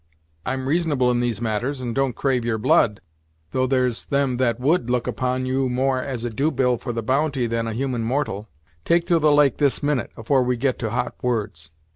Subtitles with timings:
[0.47, 3.01] I'm reasonable in these matters, and don't crave your blood,
[3.51, 6.91] though there's them about that would look upon you more as a due bill for
[6.91, 8.49] the bounty than a human mortal.
[8.83, 11.69] Take to the lake this minute, afore we get to hot words."